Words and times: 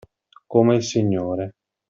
Come 0.47 0.73
il 0.73 0.81
signore. 0.83 1.53